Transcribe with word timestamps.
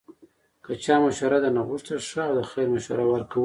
که 0.63 0.71
چا 0.83 0.95
مشوره 1.03 1.37
درنه 1.43 1.61
غوښته، 1.69 1.93
ښه 2.09 2.21
او 2.29 2.33
د 2.37 2.39
خیر 2.51 2.67
مشوره 2.75 3.05
ورکوئ 3.07 3.39